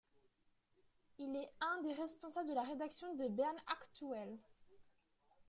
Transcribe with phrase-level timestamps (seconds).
[1.19, 4.35] Il est un des responsables de la rédaction de BernAktuell.